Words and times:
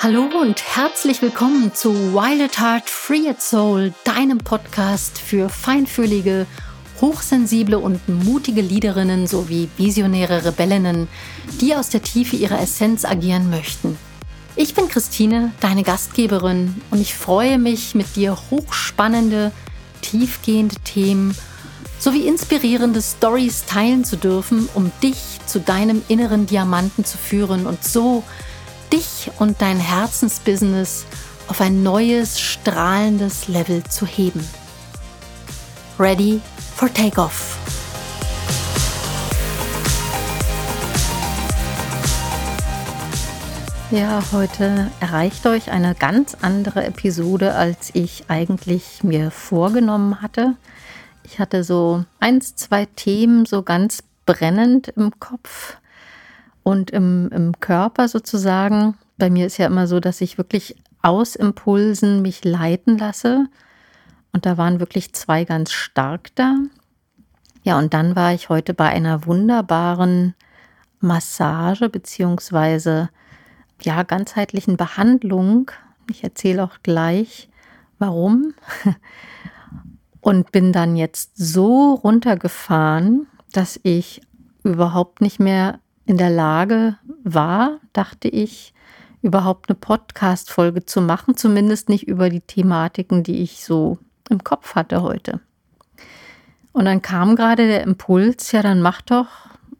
Hallo 0.00 0.28
und 0.40 0.62
herzlich 0.76 1.22
willkommen 1.22 1.74
zu 1.74 1.92
Wild 2.14 2.40
at 2.40 2.60
Heart 2.60 2.88
Free 2.88 3.28
at 3.28 3.42
Soul, 3.42 3.92
deinem 4.04 4.38
Podcast 4.38 5.18
für 5.18 5.48
feinfühlige, 5.48 6.46
hochsensible 7.00 7.80
und 7.80 8.08
mutige 8.08 8.60
Leaderinnen 8.60 9.26
sowie 9.26 9.68
visionäre 9.76 10.44
Rebellinnen, 10.44 11.08
die 11.60 11.74
aus 11.74 11.88
der 11.88 12.00
Tiefe 12.00 12.36
ihrer 12.36 12.60
Essenz 12.60 13.04
agieren 13.04 13.50
möchten. 13.50 13.98
Ich 14.54 14.72
bin 14.76 14.88
Christine, 14.88 15.50
deine 15.58 15.82
Gastgeberin, 15.82 16.80
und 16.92 17.00
ich 17.00 17.16
freue 17.16 17.58
mich, 17.58 17.96
mit 17.96 18.14
dir 18.14 18.38
hochspannende, 18.52 19.50
tiefgehende 20.00 20.76
Themen 20.84 21.36
sowie 21.98 22.28
inspirierende 22.28 23.02
Stories 23.02 23.64
teilen 23.66 24.04
zu 24.04 24.16
dürfen, 24.16 24.68
um 24.74 24.92
dich 25.02 25.18
zu 25.46 25.58
deinem 25.58 26.02
inneren 26.06 26.46
Diamanten 26.46 27.04
zu 27.04 27.18
führen 27.18 27.66
und 27.66 27.82
so 27.82 28.22
dich 28.92 29.30
und 29.38 29.60
dein 29.60 29.78
Herzensbusiness 29.78 31.06
auf 31.48 31.60
ein 31.60 31.82
neues, 31.82 32.40
strahlendes 32.40 33.48
Level 33.48 33.82
zu 33.84 34.06
heben. 34.06 34.46
Ready 35.98 36.40
for 36.76 36.92
Takeoff. 36.92 37.56
Ja, 43.90 44.22
heute 44.32 44.90
erreicht 45.00 45.46
euch 45.46 45.70
eine 45.70 45.94
ganz 45.94 46.36
andere 46.42 46.84
Episode, 46.84 47.54
als 47.54 47.88
ich 47.94 48.24
eigentlich 48.28 49.02
mir 49.02 49.30
vorgenommen 49.30 50.20
hatte. 50.20 50.56
Ich 51.24 51.38
hatte 51.38 51.64
so 51.64 52.04
eins, 52.20 52.54
zwei 52.54 52.84
Themen 52.84 53.46
so 53.46 53.62
ganz 53.62 54.02
brennend 54.26 54.88
im 54.88 55.18
Kopf 55.18 55.78
und 56.68 56.90
im, 56.90 57.30
im 57.30 57.58
Körper 57.60 58.08
sozusagen. 58.08 58.94
Bei 59.16 59.30
mir 59.30 59.46
ist 59.46 59.56
ja 59.56 59.66
immer 59.66 59.86
so, 59.86 60.00
dass 60.00 60.20
ich 60.20 60.36
wirklich 60.36 60.76
aus 61.00 61.34
Impulsen 61.34 62.20
mich 62.20 62.44
leiten 62.44 62.98
lasse. 62.98 63.46
Und 64.34 64.44
da 64.44 64.58
waren 64.58 64.78
wirklich 64.78 65.14
zwei 65.14 65.44
ganz 65.44 65.72
stark 65.72 66.28
da. 66.34 66.56
Ja, 67.62 67.78
und 67.78 67.94
dann 67.94 68.14
war 68.16 68.34
ich 68.34 68.50
heute 68.50 68.74
bei 68.74 68.84
einer 68.90 69.24
wunderbaren 69.24 70.34
Massage 71.00 71.88
beziehungsweise 71.88 73.08
ja 73.80 74.02
ganzheitlichen 74.02 74.76
Behandlung. 74.76 75.70
Ich 76.10 76.22
erzähle 76.22 76.62
auch 76.62 76.80
gleich, 76.82 77.48
warum. 77.98 78.52
Und 80.20 80.52
bin 80.52 80.74
dann 80.74 80.96
jetzt 80.96 81.38
so 81.38 81.94
runtergefahren, 81.94 83.26
dass 83.52 83.80
ich 83.84 84.20
überhaupt 84.64 85.22
nicht 85.22 85.40
mehr 85.40 85.78
in 86.08 86.16
der 86.16 86.30
Lage 86.30 86.96
war, 87.22 87.80
dachte 87.92 88.28
ich, 88.28 88.72
überhaupt 89.20 89.68
eine 89.68 89.76
Podcast-Folge 89.76 90.86
zu 90.86 91.02
machen, 91.02 91.36
zumindest 91.36 91.90
nicht 91.90 92.08
über 92.08 92.30
die 92.30 92.40
Thematiken, 92.40 93.22
die 93.22 93.42
ich 93.42 93.62
so 93.62 93.98
im 94.30 94.42
Kopf 94.42 94.74
hatte 94.74 95.02
heute. 95.02 95.40
Und 96.72 96.86
dann 96.86 97.02
kam 97.02 97.36
gerade 97.36 97.66
der 97.66 97.82
Impuls, 97.82 98.52
ja, 98.52 98.62
dann 98.62 98.80
mach 98.80 99.02
doch 99.02 99.26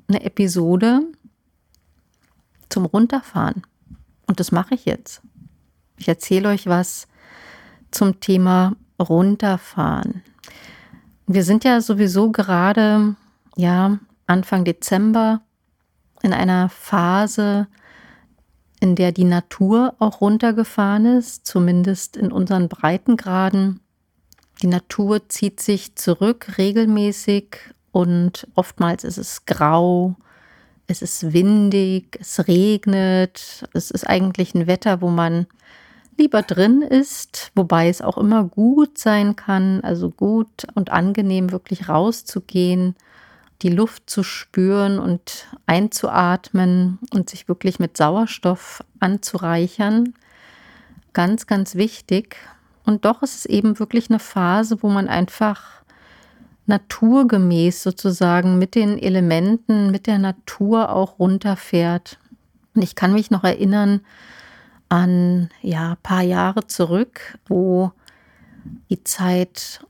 eine 0.06 0.22
Episode 0.22 1.00
zum 2.68 2.84
Runterfahren. 2.84 3.62
Und 4.26 4.38
das 4.38 4.52
mache 4.52 4.74
ich 4.74 4.84
jetzt. 4.84 5.22
Ich 5.96 6.08
erzähle 6.08 6.50
euch 6.50 6.66
was 6.66 7.08
zum 7.90 8.20
Thema 8.20 8.76
Runterfahren. 9.00 10.22
Wir 11.26 11.42
sind 11.42 11.64
ja 11.64 11.80
sowieso 11.80 12.32
gerade, 12.32 13.16
ja, 13.56 13.98
Anfang 14.26 14.66
Dezember 14.66 15.40
in 16.22 16.32
einer 16.32 16.68
Phase, 16.68 17.68
in 18.80 18.94
der 18.94 19.12
die 19.12 19.24
Natur 19.24 19.94
auch 19.98 20.20
runtergefahren 20.20 21.06
ist, 21.06 21.46
zumindest 21.46 22.16
in 22.16 22.32
unseren 22.32 22.68
Breitengraden. 22.68 23.80
Die 24.62 24.66
Natur 24.66 25.28
zieht 25.28 25.60
sich 25.60 25.96
zurück 25.96 26.58
regelmäßig 26.58 27.56
und 27.92 28.46
oftmals 28.54 29.04
ist 29.04 29.18
es 29.18 29.46
grau, 29.46 30.16
es 30.86 31.02
ist 31.02 31.32
windig, 31.32 32.16
es 32.20 32.48
regnet, 32.48 33.68
es 33.74 33.90
ist 33.90 34.08
eigentlich 34.08 34.54
ein 34.54 34.66
Wetter, 34.66 35.00
wo 35.00 35.08
man 35.08 35.46
lieber 36.16 36.42
drin 36.42 36.82
ist, 36.82 37.52
wobei 37.54 37.88
es 37.88 38.02
auch 38.02 38.16
immer 38.16 38.44
gut 38.44 38.98
sein 38.98 39.36
kann, 39.36 39.82
also 39.82 40.10
gut 40.10 40.66
und 40.74 40.90
angenehm 40.90 41.52
wirklich 41.52 41.88
rauszugehen 41.88 42.96
die 43.62 43.70
Luft 43.70 44.08
zu 44.08 44.22
spüren 44.22 44.98
und 44.98 45.46
einzuatmen 45.66 46.98
und 47.12 47.28
sich 47.28 47.48
wirklich 47.48 47.78
mit 47.78 47.96
Sauerstoff 47.96 48.84
anzureichern. 49.00 50.14
Ganz, 51.12 51.46
ganz 51.46 51.74
wichtig. 51.74 52.36
Und 52.84 53.04
doch 53.04 53.22
ist 53.22 53.34
es 53.34 53.46
eben 53.46 53.78
wirklich 53.78 54.10
eine 54.10 54.20
Phase, 54.20 54.82
wo 54.82 54.88
man 54.88 55.08
einfach 55.08 55.82
naturgemäß 56.66 57.82
sozusagen 57.82 58.58
mit 58.58 58.74
den 58.74 58.98
Elementen, 58.98 59.90
mit 59.90 60.06
der 60.06 60.18
Natur 60.18 60.90
auch 60.90 61.18
runterfährt. 61.18 62.18
Und 62.74 62.82
ich 62.82 62.94
kann 62.94 63.12
mich 63.12 63.30
noch 63.30 63.42
erinnern 63.42 64.02
an 64.88 65.50
ja, 65.62 65.92
ein 65.92 66.02
paar 66.02 66.22
Jahre 66.22 66.66
zurück, 66.66 67.38
wo 67.46 67.92
die 68.90 69.02
Zeit 69.02 69.80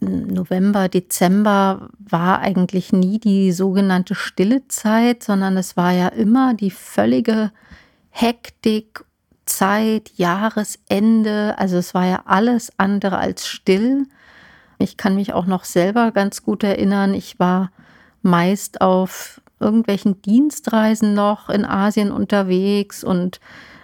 November, 0.00 0.88
Dezember 0.88 1.88
war 1.98 2.40
eigentlich 2.40 2.92
nie 2.92 3.18
die 3.18 3.52
sogenannte 3.52 4.14
stille 4.14 4.66
Zeit, 4.68 5.22
sondern 5.22 5.56
es 5.56 5.76
war 5.76 5.92
ja 5.92 6.08
immer 6.08 6.54
die 6.54 6.70
völlige 6.70 7.50
Hektik, 8.10 9.04
Zeit, 9.46 10.12
Jahresende. 10.16 11.54
Also 11.58 11.78
es 11.78 11.94
war 11.94 12.06
ja 12.06 12.22
alles 12.26 12.72
andere 12.76 13.18
als 13.18 13.46
still. 13.46 14.06
Ich 14.78 14.96
kann 14.96 15.16
mich 15.16 15.32
auch 15.32 15.46
noch 15.46 15.64
selber 15.64 16.12
ganz 16.12 16.42
gut 16.42 16.62
erinnern. 16.62 17.14
Ich 17.14 17.40
war 17.40 17.70
meist 18.22 18.80
auf 18.80 19.40
irgendwelchen 19.58 20.22
Dienstreisen 20.22 21.14
noch 21.14 21.48
in 21.48 21.64
Asien 21.64 22.12
unterwegs 22.12 23.02
und 23.02 23.40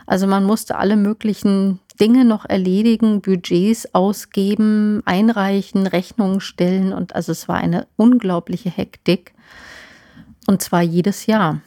also 0.07 0.27
man 0.27 0.45
musste 0.45 0.77
alle 0.77 0.97
möglichen 0.97 1.81
Dinge 2.01 2.25
noch 2.25 2.45
erledigen, 2.45 3.21
Budgets 3.21 3.95
ausgeben, 3.95 5.03
einreichen, 5.05 5.87
Rechnungen 5.87 6.41
stellen 6.41 6.93
und 6.93 7.15
also 7.15 7.33
es 7.33 7.49
war 7.49 7.57
eine 7.57 7.87
unglaubliche 7.97 8.71
Hektik 8.71 9.35
und 10.47 10.61
zwar 10.61 10.83
jedes 10.83 11.27
Jahr. 11.27 11.61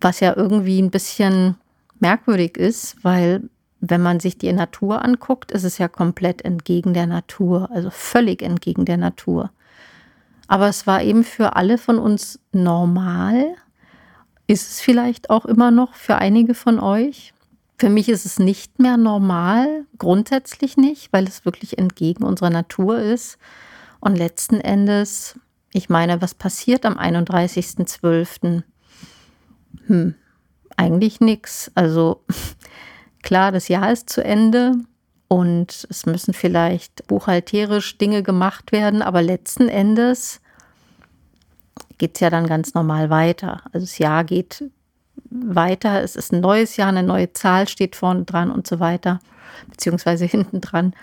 Was 0.00 0.20
ja 0.20 0.36
irgendwie 0.36 0.80
ein 0.80 0.90
bisschen 0.90 1.56
merkwürdig 2.00 2.56
ist, 2.56 2.96
weil 3.02 3.48
wenn 3.80 4.02
man 4.02 4.20
sich 4.20 4.38
die 4.38 4.52
Natur 4.52 5.04
anguckt, 5.04 5.52
ist 5.52 5.64
es 5.64 5.78
ja 5.78 5.88
komplett 5.88 6.44
entgegen 6.44 6.94
der 6.94 7.06
Natur, 7.06 7.68
also 7.72 7.90
völlig 7.90 8.42
entgegen 8.42 8.84
der 8.84 8.96
Natur. 8.96 9.50
Aber 10.48 10.68
es 10.68 10.86
war 10.86 11.02
eben 11.02 11.24
für 11.24 11.56
alle 11.56 11.78
von 11.78 11.98
uns 11.98 12.38
normal. 12.52 13.54
Ist 14.46 14.70
es 14.70 14.80
vielleicht 14.80 15.30
auch 15.30 15.46
immer 15.46 15.70
noch 15.70 15.94
für 15.94 16.16
einige 16.16 16.54
von 16.54 16.78
euch? 16.78 17.32
Für 17.78 17.88
mich 17.88 18.08
ist 18.08 18.26
es 18.26 18.38
nicht 18.38 18.78
mehr 18.78 18.96
normal, 18.96 19.86
grundsätzlich 19.98 20.76
nicht, 20.76 21.12
weil 21.12 21.26
es 21.26 21.44
wirklich 21.44 21.78
entgegen 21.78 22.24
unserer 22.24 22.50
Natur 22.50 22.98
ist. 22.98 23.38
Und 24.00 24.16
letzten 24.16 24.60
Endes, 24.60 25.38
ich 25.72 25.88
meine, 25.88 26.22
was 26.22 26.34
passiert 26.34 26.84
am 26.86 26.96
31.12.? 26.96 28.62
Hm, 29.86 30.14
eigentlich 30.76 31.20
nichts. 31.20 31.70
Also 31.74 32.24
klar, 33.22 33.52
das 33.52 33.68
Jahr 33.68 33.92
ist 33.92 34.10
zu 34.10 34.22
Ende 34.22 34.74
und 35.28 35.86
es 35.88 36.04
müssen 36.04 36.34
vielleicht 36.34 37.06
buchhalterisch 37.06 37.96
Dinge 37.96 38.22
gemacht 38.22 38.70
werden, 38.70 39.02
aber 39.02 39.22
letzten 39.22 39.68
Endes 39.68 40.40
geht 41.98 42.16
es 42.16 42.20
ja 42.20 42.30
dann 42.30 42.46
ganz 42.46 42.74
normal 42.74 43.10
weiter. 43.10 43.62
Also 43.72 43.86
das 43.86 43.98
Jahr 43.98 44.24
geht 44.24 44.64
weiter. 45.30 46.02
Es 46.02 46.16
ist 46.16 46.32
ein 46.32 46.40
neues 46.40 46.76
Jahr, 46.76 46.88
eine 46.88 47.02
neue 47.02 47.32
Zahl 47.32 47.68
steht 47.68 47.96
vorne 47.96 48.24
dran 48.24 48.50
und 48.50 48.66
so 48.66 48.80
weiter, 48.80 49.20
beziehungsweise 49.68 50.24
hinten 50.26 50.60
dran. 50.60 50.94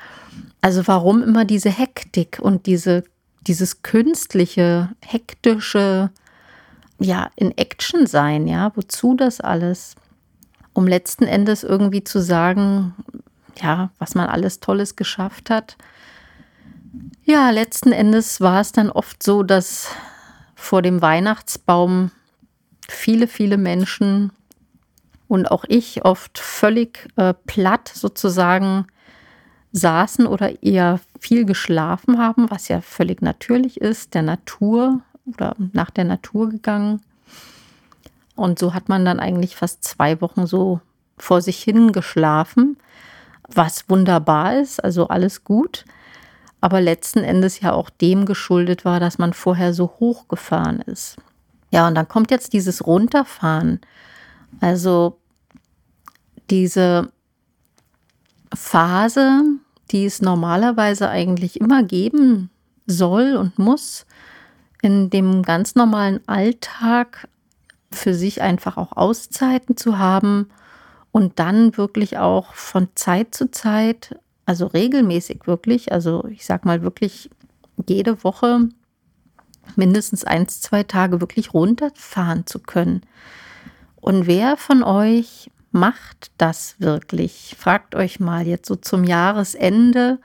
Also 0.62 0.88
warum 0.88 1.24
immer 1.24 1.46
diese 1.46 1.70
Hektik 1.70 2.40
und 2.42 2.66
diese, 2.66 3.04
dieses 3.48 3.82
künstliche, 3.82 4.90
hektische, 5.02 6.12
ja, 7.00 7.30
in 7.36 7.58
Action 7.58 8.08
sein, 8.08 8.48
ja, 8.48 8.72
wozu 8.76 9.16
das 9.16 9.40
alles? 9.40 9.96
Um 10.74 10.86
letzten 10.86 11.26
Endes 11.26 11.64
irgendwie 11.64 12.04
zu 12.04 12.22
sagen, 12.22 12.94
ja, 13.62 13.90
was 14.00 14.16
man 14.16 14.28
alles 14.28 14.60
Tolles 14.60 14.96
geschafft 14.96 15.50
hat. 15.50 15.78
Ja, 17.24 17.50
letzten 17.52 17.92
Endes 17.92 18.42
war 18.42 18.62
es 18.62 18.72
dann 18.72 18.90
oft 18.90 19.22
so, 19.24 19.44
dass 19.44 19.90
vor 20.56 20.82
dem 20.82 21.02
Weihnachtsbaum 21.02 22.12
viele, 22.92 23.28
viele 23.28 23.58
Menschen 23.58 24.32
und 25.28 25.52
auch 25.52 25.66
ich 25.68 26.06
oft 26.06 26.40
völlig 26.40 27.08
äh, 27.16 27.34
platt 27.46 27.92
sozusagen 27.94 28.88
saßen 29.72 30.26
oder 30.26 30.64
eher 30.64 31.00
viel 31.20 31.46
geschlafen 31.46 32.18
haben, 32.18 32.50
was 32.50 32.68
ja 32.68 32.82
völlig 32.82 33.22
natürlich 33.22 33.80
ist, 33.80 34.16
der 34.16 34.24
Natur 34.24 35.02
oder 35.26 35.56
nach 35.74 35.92
der 35.92 36.06
Natur 36.06 36.50
gegangen. 36.50 37.02
Und 38.36 38.58
so 38.58 38.74
hat 38.74 38.90
man 38.90 39.06
dann 39.06 39.20
eigentlich 39.20 39.56
fast 39.56 39.84
zwei 39.84 40.22
Wochen 40.22 40.48
so 40.48 40.82
vor 41.18 41.42
sich 41.42 41.62
hin 41.62 41.92
geschlafen, 41.92 42.78
was 43.48 43.90
wunderbar 43.90 44.56
ist, 44.60 44.84
also 44.84 45.10
alles 45.10 45.44
gut, 45.44 45.86
aber 46.62 46.82
letzten 46.82 47.20
Endes 47.20 47.60
ja 47.60 47.74
auch 47.74 47.90
dem 47.90 48.26
geschuldet 48.26 48.86
war, 48.86 49.00
dass 49.00 49.18
man 49.18 49.34
vorher 49.34 49.74
so 49.74 49.96
hoch 50.00 50.28
gefahren 50.28 50.82
ist. 50.82 51.18
Ja, 51.72 51.88
und 51.88 51.96
dann 51.96 52.08
kommt 52.08 52.32
jetzt 52.32 52.54
dieses 52.54 52.86
Runterfahren. 52.86 53.80
Also 54.60 55.20
diese 56.50 57.12
Phase, 58.54 59.44
die 59.92 60.06
es 60.06 60.22
normalerweise 60.22 61.10
eigentlich 61.10 61.60
immer 61.60 61.84
geben 61.84 62.50
soll 62.88 63.36
und 63.36 63.60
muss, 63.60 64.06
in 64.82 65.10
dem 65.10 65.44
ganz 65.44 65.76
normalen 65.76 66.22
Alltag 66.28 67.28
für 67.92 68.14
sich 68.14 68.42
einfach 68.42 68.78
auch 68.78 68.94
Auszeiten 68.96 69.78
zu 69.78 69.98
haben 69.98 70.50
und 71.12 71.40
dann 71.40 71.76
wirklich 71.78 72.18
auch 72.18 72.54
von 72.54 72.88
Zeit 72.96 73.36
zu 73.36 73.52
Zeit, 73.52 74.18
also 74.46 74.68
regelmäßig 74.68 75.42
wirklich, 75.46 75.92
also 75.92 76.26
ich 76.30 76.46
sag 76.46 76.66
mal 76.66 76.82
wirklich 76.82 77.30
jede 77.88 78.24
Woche 78.24 78.70
mindestens 79.76 80.24
eins, 80.24 80.62
zwei 80.62 80.84
Tage 80.84 81.22
wirklich 81.22 81.54
runterfahren 81.54 82.46
zu 82.46 82.60
können. 82.60 83.02
Und 83.96 84.28
wer 84.28 84.58
von 84.58 84.84
euch 84.84 85.52
macht 85.72 86.32
das 86.38 86.76
wirklich? 86.80 87.56
Fragt 87.58 87.96
euch 87.96 88.20
mal 88.20 88.48
jetzt 88.48 88.68
so 88.68 88.76
zum 88.76 89.04
Jahresende 89.04 90.20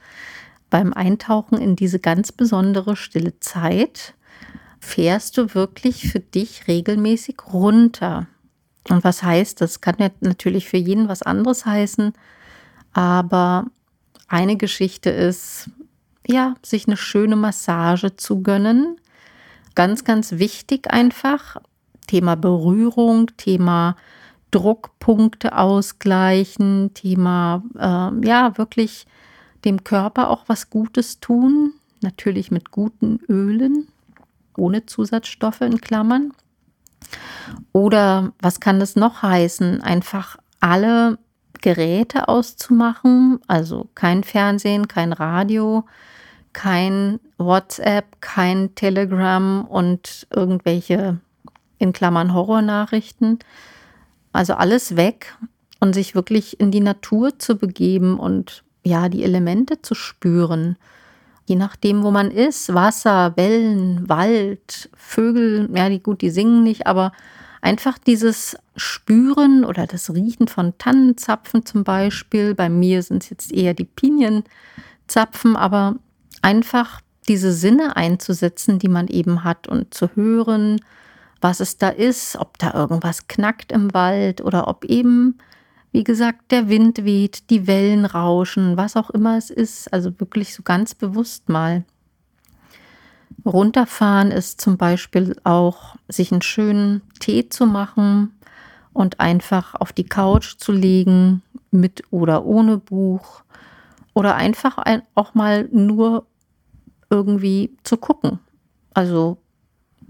beim 0.70 0.93
Eintauchen 0.93 1.58
in 1.58 1.76
diese 1.76 2.00
ganz 2.00 2.32
besondere 2.32 2.96
stille 2.96 3.38
Zeit, 3.38 4.14
fährst 4.81 5.38
du 5.38 5.55
wirklich 5.55 6.11
für 6.11 6.20
dich 6.20 6.67
regelmäßig 6.67 7.37
runter. 7.52 8.26
Und 8.88 9.05
was 9.05 9.23
heißt 9.23 9.61
das? 9.61 9.81
Kann 9.81 9.97
ja 9.99 10.11
natürlich 10.20 10.69
für 10.69 10.76
jeden 10.76 11.08
was 11.08 11.23
anderes 11.23 11.64
heißen, 11.64 12.12
aber 12.93 13.67
eine 14.29 14.56
Geschichte 14.56 15.11
ist, 15.11 15.70
ja, 16.26 16.55
sich 16.62 16.87
eine 16.87 16.97
schöne 16.97 17.37
Massage 17.37 18.17
zu 18.17 18.43
gönnen. 18.43 18.97
Ganz, 19.75 20.05
ganz 20.05 20.32
wichtig 20.32 20.91
einfach. 20.91 21.56
Thema 22.06 22.37
Berührung, 22.37 23.31
Thema 23.37 23.97
Druckpunkte 24.50 25.56
ausgleichen, 25.56 26.93
Thema, 26.94 27.62
äh, 27.76 28.26
ja, 28.26 28.56
wirklich 28.56 29.06
dem 29.65 29.82
Körper 29.82 30.31
auch 30.31 30.44
was 30.47 30.71
Gutes 30.71 31.19
tun. 31.21 31.73
Natürlich 32.03 32.50
mit 32.50 32.71
guten 32.71 33.19
Ölen, 33.29 33.88
ohne 34.56 34.87
Zusatzstoffe 34.87 35.62
in 35.62 35.81
Klammern. 35.81 36.32
Oder 37.73 38.32
was 38.41 38.61
kann 38.61 38.79
das 38.79 38.94
noch 38.94 39.23
heißen? 39.23 39.81
Einfach 39.81 40.37
alle 40.61 41.19
Geräte 41.61 42.29
auszumachen, 42.29 43.41
also 43.49 43.88
kein 43.94 44.23
Fernsehen, 44.23 44.87
kein 44.87 45.12
Radio, 45.12 45.85
kein 46.54 47.20
WhatsApp, 47.36 48.22
kein 48.22 48.74
Telegram 48.74 49.66
und 49.66 50.26
irgendwelche 50.34 51.20
in 51.78 51.92
Klammern 51.92 52.32
Horrornachrichten. 52.32 53.40
Also 54.32 54.54
alles 54.54 54.96
weg 54.96 55.36
und 55.80 55.92
sich 55.92 56.14
wirklich 56.14 56.58
in 56.58 56.70
die 56.70 56.80
Natur 56.80 57.38
zu 57.38 57.56
begeben 57.56 58.18
und 58.18 58.64
ja, 58.82 59.10
die 59.10 59.24
Elemente 59.24 59.82
zu 59.82 59.94
spüren 59.94 60.78
je 61.46 61.56
nachdem, 61.56 62.02
wo 62.02 62.10
man 62.10 62.30
ist, 62.30 62.72
Wasser, 62.72 63.36
Wellen, 63.36 64.08
Wald, 64.08 64.88
Vögel, 64.96 65.68
ja, 65.74 65.88
die 65.88 66.02
gut, 66.02 66.22
die 66.22 66.30
singen 66.30 66.62
nicht, 66.62 66.86
aber 66.86 67.12
einfach 67.60 67.98
dieses 67.98 68.56
Spüren 68.76 69.64
oder 69.64 69.86
das 69.86 70.12
Riechen 70.12 70.48
von 70.48 70.76
Tannenzapfen 70.78 71.64
zum 71.64 71.84
Beispiel. 71.84 72.54
Bei 72.54 72.68
mir 72.68 73.02
sind 73.02 73.22
es 73.22 73.30
jetzt 73.30 73.52
eher 73.52 73.74
die 73.74 73.84
Pinienzapfen, 73.84 75.56
aber 75.56 75.96
einfach 76.42 77.00
diese 77.28 77.52
Sinne 77.52 77.96
einzusetzen, 77.96 78.78
die 78.78 78.88
man 78.88 79.08
eben 79.08 79.44
hat 79.44 79.66
und 79.66 79.94
zu 79.94 80.10
hören, 80.14 80.81
was 81.40 81.60
es 81.60 81.78
da 81.78 81.88
ist, 81.88 82.36
ob 82.36 82.58
da 82.58 82.75
irgendwas 82.75 83.28
knackt 83.28 83.72
im 83.72 83.92
Wald 83.94 84.40
oder 84.40 84.69
ob 84.69 84.84
eben 84.84 85.38
wie 85.94 86.02
gesagt, 86.02 86.50
der 86.50 86.69
Wind 86.69 87.04
weht, 87.04 87.50
die 87.50 87.69
Wellen 87.69 88.04
rauschen, 88.04 88.76
was 88.76 88.96
auch 88.96 89.10
immer 89.10 89.38
es 89.38 89.48
ist. 89.48 89.92
Also 89.92 90.19
wirklich 90.19 90.52
so 90.52 90.64
ganz 90.64 90.92
bewusst 90.92 91.48
mal. 91.48 91.84
Runterfahren 93.46 94.32
ist 94.32 94.60
zum 94.60 94.76
Beispiel 94.76 95.37
auch, 95.44 95.94
sich 96.08 96.32
einen 96.32 96.42
schönen 96.42 97.02
Tee 97.20 97.48
zu 97.48 97.64
machen 97.66 98.34
und 98.92 99.20
einfach 99.20 99.76
auf 99.76 99.92
die 99.92 100.02
Couch 100.02 100.56
zu 100.58 100.72
legen, 100.72 101.42
mit 101.70 102.02
oder 102.10 102.44
ohne 102.44 102.78
Buch. 102.78 103.44
Oder 104.14 104.37
einfach 104.37 104.78
auch 105.14 105.34
mal 105.34 105.69
nur 105.70 106.26
irgendwie 107.11 107.76
zu 107.82 107.96
gucken. 107.96 108.38
Also 108.94 109.38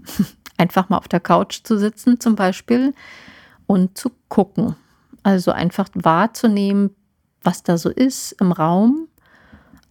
einfach 0.57 0.89
mal 0.89 0.97
auf 0.97 1.07
der 1.07 1.19
Couch 1.19 1.61
zu 1.63 1.77
sitzen 1.77 2.19
zum 2.19 2.35
Beispiel 2.35 2.93
und 3.67 3.97
zu 3.97 4.11
gucken. 4.29 4.75
Also 5.23 5.51
einfach 5.51 5.89
wahrzunehmen, 5.93 6.95
was 7.43 7.63
da 7.63 7.77
so 7.77 7.89
ist 7.89 8.33
im 8.33 8.51
Raum, 8.51 9.07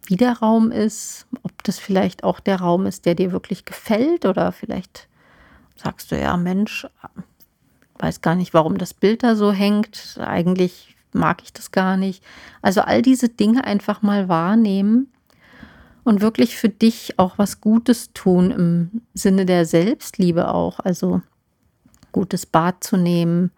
wie 0.06 0.16
der 0.16 0.38
Raum 0.38 0.70
ist, 0.70 1.26
ob 1.42 1.62
das 1.64 1.78
vielleicht 1.78 2.24
auch 2.24 2.40
der 2.40 2.60
Raum 2.60 2.86
ist, 2.86 3.06
der 3.06 3.14
dir 3.14 3.32
wirklich 3.32 3.64
gefällt 3.64 4.26
oder 4.26 4.52
vielleicht 4.52 5.08
sagst 5.76 6.12
du 6.12 6.20
ja, 6.20 6.36
Mensch, 6.36 6.86
weiß 7.98 8.20
gar 8.20 8.34
nicht, 8.34 8.54
warum 8.54 8.78
das 8.78 8.94
Bild 8.94 9.22
da 9.22 9.34
so 9.34 9.52
hängt. 9.52 10.18
Eigentlich 10.20 10.93
mag 11.14 11.42
ich 11.42 11.52
das 11.52 11.70
gar 11.70 11.96
nicht. 11.96 12.22
Also 12.62 12.82
all 12.82 13.02
diese 13.02 13.28
Dinge 13.28 13.64
einfach 13.64 14.02
mal 14.02 14.28
wahrnehmen 14.28 15.08
und 16.04 16.20
wirklich 16.20 16.56
für 16.56 16.68
dich 16.68 17.18
auch 17.18 17.38
was 17.38 17.60
Gutes 17.60 18.12
tun 18.12 18.50
im 18.50 19.02
Sinne 19.14 19.46
der 19.46 19.64
Selbstliebe 19.64 20.52
auch. 20.52 20.80
Also 20.80 21.22
gutes 22.12 22.46
Bad 22.46 22.84
zu 22.84 22.96
nehmen, 22.96 23.50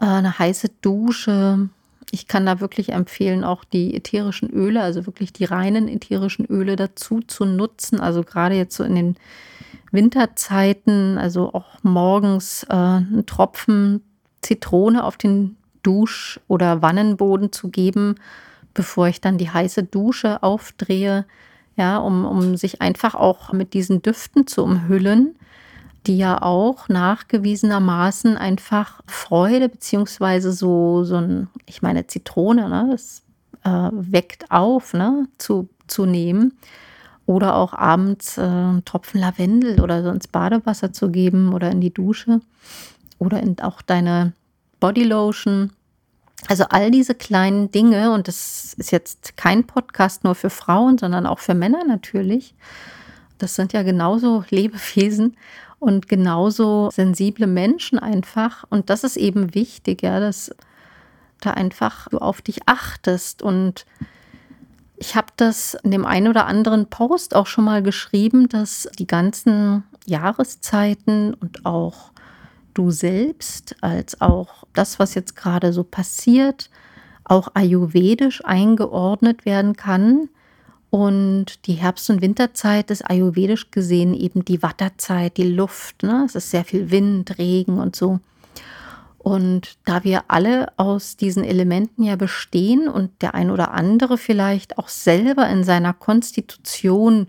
äh, 0.00 0.06
eine 0.06 0.38
heiße 0.38 0.70
Dusche. 0.80 1.68
Ich 2.10 2.28
kann 2.28 2.46
da 2.46 2.60
wirklich 2.60 2.90
empfehlen, 2.90 3.44
auch 3.44 3.64
die 3.64 3.94
ätherischen 3.94 4.50
Öle, 4.50 4.80
also 4.80 5.06
wirklich 5.06 5.32
die 5.32 5.44
reinen 5.44 5.88
ätherischen 5.88 6.46
Öle 6.46 6.76
dazu 6.76 7.20
zu 7.20 7.44
nutzen. 7.44 8.00
Also 8.00 8.22
gerade 8.22 8.54
jetzt 8.54 8.76
so 8.76 8.84
in 8.84 8.94
den 8.94 9.16
Winterzeiten, 9.92 11.18
also 11.18 11.52
auch 11.52 11.82
morgens 11.82 12.64
äh, 12.64 12.74
einen 12.74 13.24
Tropfen 13.26 14.02
Zitrone 14.42 15.04
auf 15.04 15.16
den 15.16 15.56
Dusch- 15.86 16.40
oder 16.48 16.82
Wannenboden 16.82 17.52
zu 17.52 17.68
geben, 17.68 18.16
bevor 18.74 19.08
ich 19.08 19.20
dann 19.20 19.38
die 19.38 19.50
heiße 19.50 19.84
Dusche 19.84 20.42
aufdrehe, 20.42 21.24
ja, 21.76 21.98
um, 21.98 22.24
um 22.24 22.56
sich 22.56 22.82
einfach 22.82 23.14
auch 23.14 23.52
mit 23.52 23.74
diesen 23.74 24.02
Düften 24.02 24.46
zu 24.46 24.62
umhüllen 24.62 25.36
die 26.06 26.18
ja 26.18 26.40
auch 26.40 26.88
nachgewiesenermaßen 26.88 28.36
einfach 28.36 29.00
Freude 29.06 29.68
beziehungsweise 29.68 30.52
so, 30.52 31.04
so 31.04 31.16
ein, 31.16 31.48
ich 31.66 31.82
meine 31.82 32.06
Zitrone, 32.06 32.68
ne, 32.68 32.88
das 32.90 33.22
äh, 33.64 33.90
weckt 33.92 34.50
auf, 34.50 34.94
ne, 34.94 35.28
zu, 35.38 35.68
zu 35.86 36.06
nehmen. 36.06 36.52
Oder 37.26 37.56
auch 37.56 37.72
abends 37.72 38.38
äh, 38.38 38.42
einen 38.42 38.84
Tropfen 38.84 39.20
Lavendel 39.20 39.80
oder 39.80 40.04
so 40.04 40.10
ins 40.10 40.28
Badewasser 40.28 40.92
zu 40.92 41.10
geben 41.10 41.52
oder 41.52 41.72
in 41.72 41.80
die 41.80 41.92
Dusche. 41.92 42.40
Oder 43.18 43.42
in 43.42 43.58
auch 43.60 43.82
deine 43.82 44.32
Bodylotion. 44.78 45.72
Also 46.48 46.64
all 46.68 46.90
diese 46.90 47.14
kleinen 47.14 47.70
Dinge, 47.70 48.12
und 48.12 48.28
das 48.28 48.74
ist 48.74 48.92
jetzt 48.92 49.36
kein 49.36 49.66
Podcast 49.66 50.22
nur 50.24 50.34
für 50.34 50.50
Frauen, 50.50 50.98
sondern 50.98 51.26
auch 51.26 51.38
für 51.38 51.54
Männer 51.54 51.84
natürlich. 51.84 52.54
Das 53.38 53.54
sind 53.54 53.72
ja 53.72 53.82
genauso 53.82 54.44
Lebewesen 54.50 55.36
und 55.78 56.08
genauso 56.08 56.90
sensible 56.90 57.46
Menschen 57.46 57.98
einfach. 57.98 58.64
Und 58.70 58.90
das 58.90 59.04
ist 59.04 59.16
eben 59.16 59.54
wichtig, 59.54 60.02
ja, 60.02 60.20
dass 60.20 60.54
da 61.40 61.50
einfach 61.50 62.08
du 62.08 62.18
auf 62.18 62.42
dich 62.42 62.60
achtest. 62.66 63.42
Und 63.42 63.86
ich 64.96 65.16
habe 65.16 65.28
das 65.36 65.74
in 65.82 65.90
dem 65.90 66.06
einen 66.06 66.28
oder 66.28 66.46
anderen 66.46 66.86
Post 66.86 67.34
auch 67.34 67.46
schon 67.46 67.64
mal 67.64 67.82
geschrieben, 67.82 68.48
dass 68.48 68.88
die 68.98 69.06
ganzen 69.06 69.84
Jahreszeiten 70.06 71.34
und 71.34 71.66
auch 71.66 72.12
du 72.76 72.90
selbst, 72.90 73.76
als 73.80 74.20
auch 74.20 74.64
das, 74.72 74.98
was 74.98 75.14
jetzt 75.14 75.36
gerade 75.36 75.72
so 75.72 75.84
passiert, 75.84 76.70
auch 77.24 77.48
ayurvedisch 77.54 78.44
eingeordnet 78.44 79.44
werden 79.44 79.76
kann 79.76 80.28
und 80.90 81.66
die 81.66 81.74
Herbst- 81.74 82.08
und 82.10 82.22
Winterzeit 82.22 82.90
ist 82.90 83.02
ayurvedisch 83.02 83.70
gesehen 83.70 84.14
eben 84.14 84.44
die 84.44 84.62
Watterzeit, 84.62 85.36
die 85.36 85.50
Luft. 85.50 86.02
Ne? 86.02 86.22
Es 86.24 86.34
ist 86.34 86.50
sehr 86.50 86.64
viel 86.64 86.90
Wind, 86.90 87.38
Regen 87.38 87.78
und 87.78 87.96
so. 87.96 88.20
Und 89.18 89.76
da 89.84 90.04
wir 90.04 90.24
alle 90.28 90.72
aus 90.76 91.16
diesen 91.16 91.42
Elementen 91.42 92.04
ja 92.04 92.14
bestehen 92.14 92.88
und 92.88 93.10
der 93.20 93.34
ein 93.34 93.50
oder 93.50 93.72
andere 93.72 94.18
vielleicht 94.18 94.78
auch 94.78 94.88
selber 94.88 95.48
in 95.48 95.64
seiner 95.64 95.92
Konstitution 95.92 97.26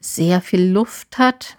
sehr 0.00 0.42
viel 0.42 0.70
Luft 0.70 1.16
hat, 1.16 1.56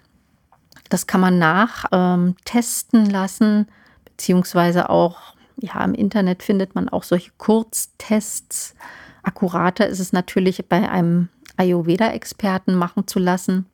das 0.92 1.06
kann 1.06 1.22
man 1.22 1.38
nachtesten 1.38 3.06
ähm, 3.06 3.10
lassen, 3.10 3.66
beziehungsweise 4.04 4.90
auch 4.90 5.34
ja, 5.56 5.82
im 5.84 5.94
Internet 5.94 6.42
findet 6.42 6.74
man 6.74 6.88
auch 6.88 7.02
solche 7.02 7.30
Kurztests. 7.38 8.74
Akkurater 9.22 9.86
ist 9.86 10.00
es 10.00 10.12
natürlich 10.12 10.66
bei 10.68 10.90
einem 10.90 11.28
Ayurveda-Experten 11.56 12.74
machen 12.74 13.06
zu 13.06 13.18
lassen. 13.18 13.66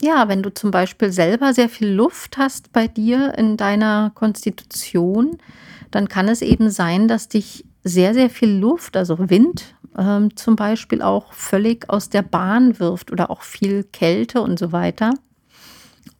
Ja, 0.00 0.28
wenn 0.28 0.44
du 0.44 0.54
zum 0.54 0.70
Beispiel 0.70 1.10
selber 1.10 1.54
sehr 1.54 1.68
viel 1.68 1.88
Luft 1.88 2.38
hast 2.38 2.72
bei 2.72 2.86
dir 2.86 3.36
in 3.36 3.56
deiner 3.56 4.12
Konstitution, 4.14 5.38
dann 5.90 6.08
kann 6.08 6.28
es 6.28 6.40
eben 6.40 6.70
sein, 6.70 7.08
dass 7.08 7.28
dich 7.28 7.64
sehr, 7.82 8.14
sehr 8.14 8.30
viel 8.30 8.50
Luft, 8.50 8.96
also 8.96 9.30
Wind 9.30 9.74
ähm, 9.96 10.36
zum 10.36 10.54
Beispiel, 10.54 11.02
auch 11.02 11.32
völlig 11.32 11.90
aus 11.90 12.10
der 12.10 12.22
Bahn 12.22 12.78
wirft 12.78 13.10
oder 13.10 13.30
auch 13.30 13.42
viel 13.42 13.82
Kälte 13.82 14.40
und 14.40 14.58
so 14.58 14.70
weiter. 14.70 15.14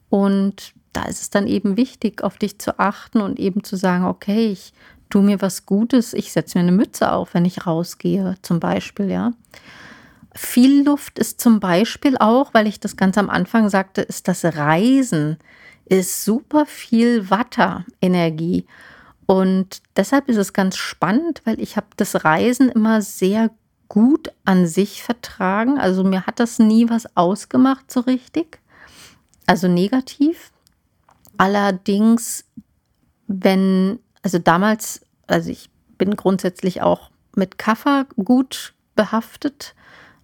Und 0.09 0.73
da 0.93 1.03
ist 1.03 1.21
es 1.21 1.29
dann 1.29 1.47
eben 1.47 1.77
wichtig, 1.77 2.23
auf 2.23 2.37
dich 2.37 2.59
zu 2.59 2.79
achten 2.79 3.21
und 3.21 3.39
eben 3.39 3.63
zu 3.63 3.75
sagen, 3.75 4.05
okay, 4.05 4.51
ich 4.51 4.73
tue 5.09 5.21
mir 5.21 5.41
was 5.41 5.65
Gutes, 5.65 6.13
ich 6.13 6.31
setze 6.31 6.57
mir 6.57 6.63
eine 6.63 6.71
Mütze 6.71 7.11
auf, 7.11 7.33
wenn 7.33 7.45
ich 7.45 7.65
rausgehe, 7.65 8.35
zum 8.41 8.59
Beispiel, 8.59 9.09
ja. 9.09 9.33
Viel 10.35 10.85
Luft 10.85 11.17
ist 11.19 11.41
zum 11.41 11.59
Beispiel 11.59 12.17
auch, 12.17 12.53
weil 12.53 12.67
ich 12.67 12.79
das 12.79 12.95
ganz 12.95 13.17
am 13.17 13.29
Anfang 13.29 13.69
sagte, 13.69 14.01
ist 14.01 14.27
das 14.27 14.45
Reisen, 14.45 15.37
ist 15.85 16.23
super 16.23 16.65
viel 16.65 17.29
Watter-Energie. 17.29 18.65
Und 19.25 19.81
deshalb 19.95 20.29
ist 20.29 20.37
es 20.37 20.53
ganz 20.53 20.77
spannend, 20.77 21.41
weil 21.45 21.59
ich 21.59 21.77
habe 21.77 21.87
das 21.97 22.23
Reisen 22.23 22.69
immer 22.69 23.01
sehr 23.01 23.51
gut 23.87 24.31
an 24.45 24.67
sich 24.67 25.03
vertragen. 25.03 25.79
Also 25.79 26.03
mir 26.03 26.25
hat 26.25 26.39
das 26.39 26.59
nie 26.59 26.89
was 26.89 27.17
ausgemacht 27.17 27.91
so 27.91 27.99
richtig. 28.01 28.59
Also 29.49 29.67
negativ. 29.67 30.51
Allerdings, 31.37 32.45
wenn, 33.25 33.97
also 34.21 34.37
damals, 34.37 35.01
also 35.25 35.49
ich 35.49 35.71
bin 35.97 36.15
grundsätzlich 36.15 36.83
auch 36.83 37.09
mit 37.35 37.57
Kaffer 37.57 38.05
gut 38.23 38.75
behaftet. 38.95 39.73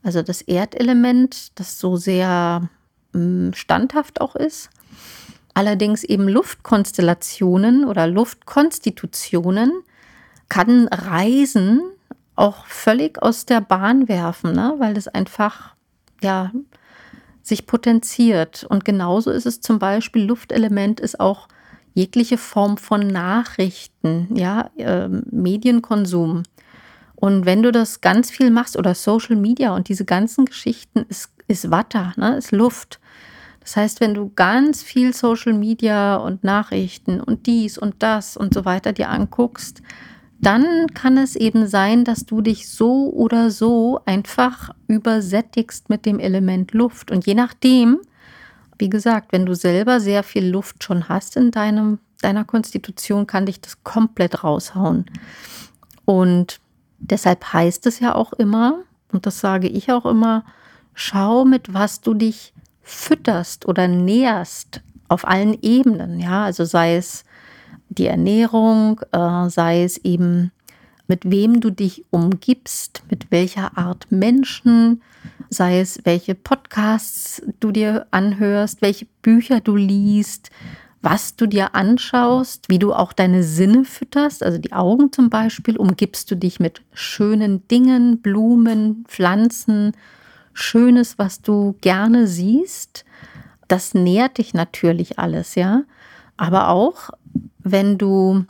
Also 0.03 0.21
das 0.21 0.43
Erdelement, 0.43 1.59
das 1.59 1.79
so 1.79 1.95
sehr 1.95 2.69
hm, 3.13 3.51
standhaft 3.55 4.21
auch 4.21 4.35
ist. 4.35 4.69
Allerdings 5.55 6.03
eben 6.03 6.27
Luftkonstellationen 6.27 7.85
oder 7.85 8.05
Luftkonstitutionen 8.05 9.71
kann 10.49 10.87
Reisen 10.87 11.81
auch 12.35 12.67
völlig 12.67 13.23
aus 13.23 13.47
der 13.47 13.61
Bahn 13.61 14.07
werfen, 14.07 14.51
ne? 14.51 14.75
weil 14.77 14.93
das 14.93 15.07
einfach 15.07 15.73
ja 16.21 16.51
sich 17.45 17.67
potenziert. 17.67 18.65
Und 18.67 18.85
genauso 18.85 19.31
ist 19.31 19.45
es 19.45 19.61
zum 19.61 19.77
Beispiel, 19.79 20.23
Luftelement 20.23 20.99
ist 20.99 21.19
auch 21.19 21.47
jegliche 21.93 22.37
Form 22.37 22.77
von 22.77 23.07
Nachrichten, 23.07 24.27
ja, 24.33 24.71
äh, 24.77 25.07
Medienkonsum. 25.07 26.43
Und 27.15 27.45
wenn 27.45 27.63
du 27.63 27.71
das 27.71 28.01
ganz 28.01 28.31
viel 28.31 28.49
machst 28.49 28.77
oder 28.77 28.95
Social 28.95 29.35
Media 29.35 29.75
und 29.75 29.87
diese 29.87 30.05
ganzen 30.05 30.45
Geschichten, 30.45 31.05
ist, 31.07 31.29
ist 31.47 31.71
Watter, 31.71 32.13
ne, 32.17 32.35
ist 32.35 32.51
Luft. 32.51 32.99
Das 33.61 33.77
heißt, 33.77 34.01
wenn 34.01 34.13
du 34.13 34.31
ganz 34.35 34.83
viel 34.83 35.13
Social 35.13 35.53
Media 35.53 36.17
und 36.17 36.43
Nachrichten 36.43 37.21
und 37.21 37.45
dies 37.45 37.77
und 37.77 37.95
das 37.99 38.37
und 38.37 38.53
so 38.53 38.65
weiter 38.65 38.91
dir 38.91 39.09
anguckst, 39.09 39.81
dann 40.39 40.87
kann 40.93 41.17
es 41.17 41.35
eben 41.35 41.67
sein, 41.67 42.03
dass 42.03 42.25
du 42.25 42.41
dich 42.41 42.69
so 42.69 43.11
oder 43.11 43.51
so 43.51 43.99
einfach 44.05 44.71
übersättigst 44.87 45.89
mit 45.89 46.05
dem 46.05 46.19
Element 46.19 46.73
Luft. 46.73 47.11
Und 47.11 47.25
je 47.25 47.35
nachdem, 47.35 47.99
wie 48.77 48.89
gesagt, 48.89 49.31
wenn 49.31 49.45
du 49.45 49.55
selber 49.55 49.99
sehr 49.99 50.23
viel 50.23 50.47
Luft 50.47 50.83
schon 50.83 51.09
hast 51.09 51.37
in 51.37 51.51
deinem, 51.51 51.99
deiner 52.21 52.43
Konstitution, 52.43 53.27
kann 53.27 53.45
dich 53.45 53.61
das 53.61 53.83
komplett 53.83 54.43
raushauen. 54.43 55.05
Und 56.03 56.59
deshalb 56.99 57.53
heißt 57.53 57.87
es 57.87 57.99
ja 57.99 58.15
auch 58.15 58.33
immer, 58.33 58.79
und 59.11 59.25
das 59.25 59.39
sage 59.39 59.67
ich 59.67 59.91
auch 59.91 60.05
immer, 60.05 60.43
schau, 60.93 61.45
mit 61.45 61.73
was 61.73 62.01
du 62.01 62.13
dich 62.13 62.53
fütterst 62.81 63.65
oder 63.65 63.87
nährst 63.87 64.81
auf 65.07 65.27
allen 65.27 65.57
Ebenen. 65.61 66.19
Ja, 66.19 66.45
also 66.45 66.65
sei 66.65 66.95
es 66.95 67.24
die 67.97 68.07
Ernährung, 68.07 69.01
äh, 69.11 69.49
sei 69.49 69.83
es 69.83 69.97
eben 69.97 70.51
mit 71.07 71.29
wem 71.29 71.61
du 71.61 71.69
dich 71.69 72.03
umgibst, 72.09 73.03
mit 73.09 73.31
welcher 73.31 73.77
Art 73.77 74.07
Menschen, 74.09 75.01
sei 75.49 75.79
es 75.79 75.99
welche 76.03 76.35
Podcasts 76.35 77.41
du 77.59 77.71
dir 77.71 78.07
anhörst, 78.11 78.81
welche 78.81 79.05
Bücher 79.21 79.59
du 79.59 79.75
liest, 79.75 80.49
was 81.01 81.35
du 81.35 81.45
dir 81.45 81.75
anschaust, 81.75 82.67
wie 82.67 82.79
du 82.79 82.91
auch 82.91 83.13
deine 83.13 83.43
Sinne 83.43 83.85
fütterst, 83.85 84.41
also 84.41 84.57
die 84.57 84.73
Augen 84.73 85.11
zum 85.11 85.29
Beispiel, 85.29 85.77
umgibst 85.77 86.31
du 86.31 86.35
dich 86.35 86.59
mit 86.59 86.81
schönen 86.93 87.67
Dingen, 87.67 88.21
Blumen, 88.21 89.05
Pflanzen, 89.07 89.91
Schönes, 90.53 91.19
was 91.19 91.41
du 91.41 91.75
gerne 91.81 92.27
siehst. 92.27 93.05
Das 93.67 93.93
nährt 93.93 94.39
dich 94.39 94.53
natürlich 94.53 95.19
alles, 95.19 95.55
ja. 95.55 95.83
Aber 96.37 96.69
auch 96.69 97.11
wenn 97.65 97.97
du 97.97 98.45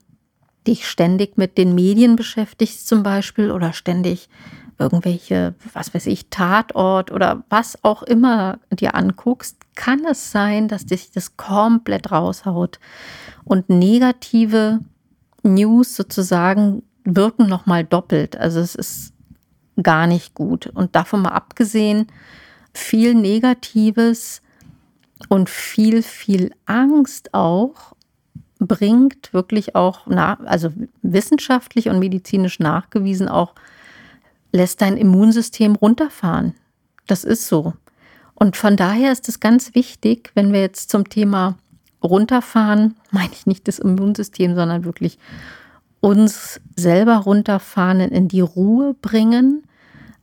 dich 0.67 0.87
ständig 0.87 1.37
mit 1.37 1.57
den 1.57 1.73
Medien 1.73 2.15
beschäftigst 2.15 2.87
zum 2.87 3.01
Beispiel 3.01 3.49
oder 3.49 3.71
ständig 3.73 4.29
irgendwelche, 4.77 5.55
was 5.73 5.93
weiß 5.93 6.05
ich, 6.07 6.29
Tatort 6.29 7.11
oder 7.11 7.45
was 7.49 7.81
auch 7.83 8.03
immer 8.03 8.59
dir 8.71 8.93
anguckst, 8.93 9.57
kann 9.75 10.03
es 10.05 10.31
sein, 10.31 10.67
dass 10.67 10.85
dich 10.85 11.11
das 11.11 11.37
komplett 11.37 12.11
raushaut 12.11 12.79
und 13.45 13.69
negative 13.69 14.81
News 15.43 15.95
sozusagen 15.95 16.83
wirken 17.05 17.47
nochmal 17.47 17.85
doppelt. 17.85 18.35
Also 18.35 18.59
es 18.59 18.75
ist 18.75 19.13
gar 19.81 20.07
nicht 20.07 20.33
gut. 20.33 20.67
Und 20.67 20.95
davon 20.95 21.21
mal 21.21 21.29
abgesehen, 21.29 22.07
viel 22.73 23.13
Negatives 23.13 24.41
und 25.29 25.49
viel, 25.49 26.03
viel 26.03 26.51
Angst 26.65 27.33
auch 27.33 27.94
bringt 28.67 29.33
wirklich 29.33 29.75
auch, 29.75 30.07
nach, 30.07 30.39
also 30.45 30.71
wissenschaftlich 31.01 31.89
und 31.89 31.99
medizinisch 31.99 32.59
nachgewiesen 32.59 33.27
auch, 33.27 33.53
lässt 34.51 34.81
dein 34.81 34.97
Immunsystem 34.97 35.75
runterfahren. 35.75 36.53
Das 37.07 37.23
ist 37.23 37.47
so. 37.47 37.73
Und 38.33 38.57
von 38.57 38.75
daher 38.75 39.11
ist 39.11 39.29
es 39.29 39.39
ganz 39.39 39.75
wichtig, 39.75 40.31
wenn 40.35 40.53
wir 40.53 40.61
jetzt 40.61 40.89
zum 40.89 41.09
Thema 41.09 41.57
runterfahren, 42.03 42.95
meine 43.11 43.31
ich 43.31 43.45
nicht 43.45 43.67
das 43.67 43.79
Immunsystem, 43.79 44.55
sondern 44.55 44.85
wirklich 44.85 45.17
uns 46.01 46.61
selber 46.75 47.17
runterfahren, 47.17 47.99
in 47.99 48.27
die 48.27 48.41
Ruhe 48.41 48.93
bringen, 48.93 49.63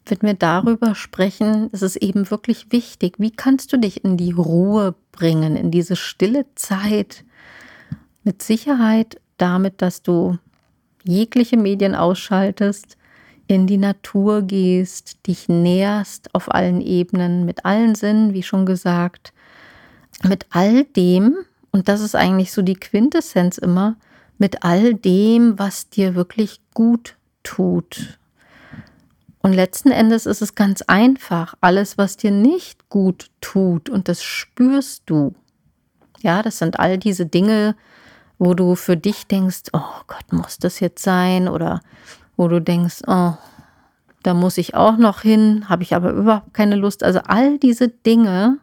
wenn 0.06 0.18
wir 0.22 0.34
darüber 0.34 0.94
sprechen, 0.94 1.70
ist 1.70 1.82
es 1.82 1.96
eben 1.96 2.30
wirklich 2.30 2.66
wichtig, 2.70 3.14
wie 3.18 3.30
kannst 3.30 3.72
du 3.72 3.78
dich 3.78 4.04
in 4.04 4.16
die 4.16 4.32
Ruhe 4.32 4.94
bringen, 5.12 5.56
in 5.56 5.70
diese 5.70 5.96
stille 5.96 6.46
Zeit, 6.54 7.24
mit 8.24 8.42
Sicherheit 8.42 9.20
damit, 9.36 9.82
dass 9.82 10.02
du 10.02 10.38
jegliche 11.04 11.56
Medien 11.56 11.94
ausschaltest, 11.94 12.96
in 13.48 13.66
die 13.66 13.76
Natur 13.76 14.42
gehst, 14.42 15.26
dich 15.26 15.48
näherst 15.48 16.34
auf 16.34 16.54
allen 16.54 16.80
Ebenen, 16.80 17.44
mit 17.44 17.64
allen 17.64 17.94
Sinnen, 17.94 18.32
wie 18.32 18.42
schon 18.42 18.66
gesagt, 18.66 19.32
mit 20.22 20.46
all 20.50 20.84
dem, 20.84 21.36
und 21.70 21.88
das 21.88 22.00
ist 22.00 22.14
eigentlich 22.14 22.52
so 22.52 22.62
die 22.62 22.74
Quintessenz 22.74 23.58
immer, 23.58 23.96
mit 24.38 24.64
all 24.64 24.94
dem, 24.94 25.58
was 25.58 25.88
dir 25.88 26.14
wirklich 26.14 26.60
gut 26.74 27.16
tut. 27.42 28.18
Und 29.42 29.52
letzten 29.52 29.90
Endes 29.90 30.26
ist 30.26 30.40
es 30.40 30.54
ganz 30.54 30.82
einfach. 30.82 31.54
Alles, 31.60 31.98
was 31.98 32.16
dir 32.16 32.30
nicht 32.30 32.88
gut 32.88 33.30
tut, 33.40 33.90
und 33.90 34.08
das 34.08 34.22
spürst 34.22 35.02
du. 35.06 35.34
Ja, 36.20 36.42
das 36.42 36.58
sind 36.58 36.78
all 36.78 36.96
diese 36.98 37.26
Dinge, 37.26 37.74
wo 38.42 38.54
du 38.54 38.74
für 38.74 38.96
dich 38.96 39.28
denkst, 39.28 39.70
oh 39.72 40.02
Gott, 40.08 40.32
muss 40.32 40.58
das 40.58 40.80
jetzt 40.80 41.04
sein? 41.04 41.46
Oder 41.46 41.80
wo 42.36 42.48
du 42.48 42.60
denkst, 42.60 43.02
oh, 43.06 43.34
da 44.24 44.34
muss 44.34 44.58
ich 44.58 44.74
auch 44.74 44.96
noch 44.96 45.20
hin, 45.20 45.68
habe 45.68 45.84
ich 45.84 45.94
aber 45.94 46.10
überhaupt 46.10 46.52
keine 46.52 46.74
Lust. 46.74 47.04
Also 47.04 47.20
all 47.20 47.60
diese 47.60 47.86
Dinge 47.86 48.58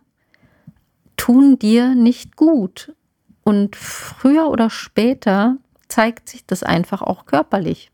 tun 1.16 1.58
dir 1.60 1.96
nicht 1.96 2.36
gut. 2.36 2.94
Und 3.46 3.78
früher 3.78 4.50
oder 4.50 4.70
später 4.70 5.56
zeigt 5.88 6.28
sich 6.28 6.46
das 6.46 6.62
einfach 6.62 7.02
auch 7.02 7.26
körperlich. 7.26 7.90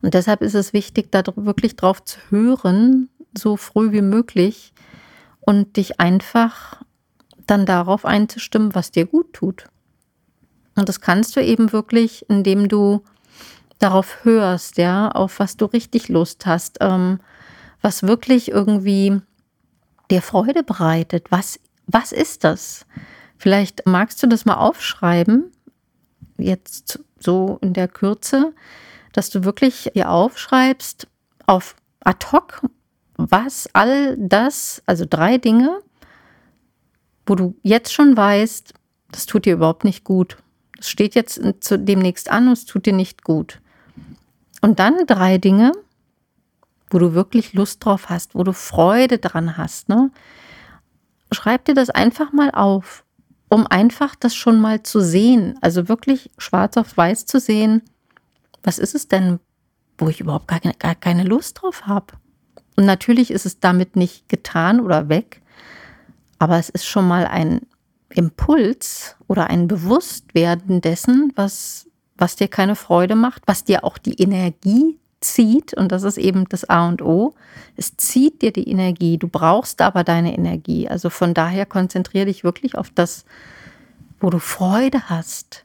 Und 0.00 0.14
deshalb 0.14 0.42
ist 0.42 0.54
es 0.54 0.72
wichtig, 0.72 1.10
da 1.10 1.24
wirklich 1.34 1.74
drauf 1.74 2.04
zu 2.04 2.20
hören, 2.30 3.08
so 3.36 3.56
früh 3.56 3.90
wie 3.90 4.00
möglich 4.00 4.74
und 5.40 5.76
dich 5.76 5.98
einfach 5.98 6.84
dann 7.48 7.66
darauf 7.66 8.04
einzustimmen, 8.04 8.76
was 8.76 8.92
dir 8.92 9.06
gut 9.06 9.32
tut. 9.32 9.66
Und 10.74 10.88
das 10.88 11.00
kannst 11.00 11.36
du 11.36 11.42
eben 11.42 11.72
wirklich, 11.72 12.28
indem 12.28 12.68
du 12.68 13.02
darauf 13.78 14.24
hörst, 14.24 14.78
ja, 14.78 15.10
auf 15.10 15.38
was 15.38 15.56
du 15.56 15.66
richtig 15.66 16.08
Lust 16.08 16.46
hast, 16.46 16.78
ähm, 16.80 17.18
was 17.80 18.04
wirklich 18.04 18.50
irgendwie 18.50 19.20
dir 20.10 20.22
Freude 20.22 20.62
bereitet. 20.62 21.26
Was, 21.30 21.58
was 21.86 22.12
ist 22.12 22.44
das? 22.44 22.86
Vielleicht 23.36 23.86
magst 23.86 24.22
du 24.22 24.28
das 24.28 24.44
mal 24.44 24.54
aufschreiben, 24.54 25.50
jetzt 26.38 27.00
so 27.18 27.58
in 27.60 27.72
der 27.72 27.88
Kürze, 27.88 28.54
dass 29.12 29.30
du 29.30 29.44
wirklich 29.44 29.90
dir 29.94 30.10
aufschreibst 30.10 31.08
auf 31.46 31.74
ad 32.00 32.26
hoc, 32.32 32.62
was 33.16 33.68
all 33.72 34.16
das, 34.16 34.82
also 34.86 35.04
drei 35.08 35.38
Dinge, 35.38 35.80
wo 37.26 37.34
du 37.34 37.56
jetzt 37.62 37.92
schon 37.92 38.16
weißt, 38.16 38.74
das 39.10 39.26
tut 39.26 39.44
dir 39.44 39.54
überhaupt 39.54 39.84
nicht 39.84 40.04
gut. 40.04 40.36
Es 40.82 40.90
steht 40.90 41.14
jetzt 41.14 41.40
demnächst 41.70 42.28
an 42.28 42.48
und 42.48 42.54
es 42.54 42.64
tut 42.64 42.86
dir 42.86 42.92
nicht 42.92 43.22
gut. 43.22 43.60
Und 44.62 44.80
dann 44.80 45.06
drei 45.06 45.38
Dinge, 45.38 45.70
wo 46.90 46.98
du 46.98 47.14
wirklich 47.14 47.52
Lust 47.52 47.84
drauf 47.84 48.10
hast, 48.10 48.34
wo 48.34 48.42
du 48.42 48.52
Freude 48.52 49.18
dran 49.18 49.56
hast. 49.56 49.88
Ne? 49.88 50.10
Schreib 51.30 51.66
dir 51.66 51.74
das 51.74 51.88
einfach 51.88 52.32
mal 52.32 52.50
auf, 52.50 53.04
um 53.48 53.64
einfach 53.68 54.16
das 54.16 54.34
schon 54.34 54.60
mal 54.60 54.82
zu 54.82 54.98
sehen. 54.98 55.56
Also 55.60 55.88
wirklich 55.88 56.32
schwarz 56.36 56.76
auf 56.76 56.96
weiß 56.96 57.26
zu 57.26 57.38
sehen, 57.38 57.82
was 58.64 58.80
ist 58.80 58.96
es 58.96 59.06
denn, 59.06 59.38
wo 59.98 60.08
ich 60.08 60.18
überhaupt 60.18 60.48
gar 60.48 60.58
gar 60.58 60.96
keine 60.96 61.22
Lust 61.22 61.62
drauf 61.62 61.86
habe. 61.86 62.14
Und 62.74 62.86
natürlich 62.86 63.30
ist 63.30 63.46
es 63.46 63.60
damit 63.60 63.94
nicht 63.94 64.28
getan 64.28 64.80
oder 64.80 65.08
weg, 65.08 65.42
aber 66.40 66.58
es 66.58 66.70
ist 66.70 66.86
schon 66.86 67.06
mal 67.06 67.24
ein 67.24 67.60
Impuls 68.14 69.16
oder 69.28 69.48
ein 69.48 69.68
Bewusstwerden 69.68 70.80
dessen, 70.80 71.32
was, 71.34 71.88
was 72.16 72.36
dir 72.36 72.48
keine 72.48 72.76
Freude 72.76 73.14
macht, 73.14 73.42
was 73.46 73.64
dir 73.64 73.84
auch 73.84 73.98
die 73.98 74.20
Energie 74.20 74.98
zieht. 75.20 75.74
Und 75.74 75.92
das 75.92 76.02
ist 76.02 76.18
eben 76.18 76.48
das 76.48 76.68
A 76.68 76.88
und 76.88 77.02
O. 77.02 77.34
Es 77.76 77.96
zieht 77.96 78.42
dir 78.42 78.52
die 78.52 78.68
Energie. 78.68 79.18
Du 79.18 79.28
brauchst 79.28 79.80
aber 79.80 80.04
deine 80.04 80.34
Energie. 80.36 80.88
Also 80.88 81.10
von 81.10 81.34
daher 81.34 81.66
konzentriere 81.66 82.26
dich 82.26 82.44
wirklich 82.44 82.76
auf 82.76 82.90
das, 82.90 83.24
wo 84.20 84.30
du 84.30 84.38
Freude 84.38 85.08
hast. 85.08 85.64